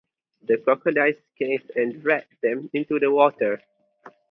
The 0.41 0.57
crocodiles 0.57 1.17
came 1.37 1.61
and 1.75 2.01
dragged 2.01 2.41
them 2.41 2.71
into 2.73 2.97
the 2.97 3.11
water. 3.11 3.61